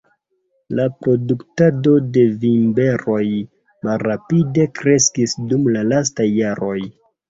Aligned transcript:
La 0.79 0.85
produktado 1.05 1.93
de 2.17 2.25
vinberoj 2.47 3.29
malrapide 3.91 4.69
kreskis 4.83 5.41
dum 5.49 5.75
la 5.79 5.89
lastaj 5.95 6.33
jaroj. 6.45 6.79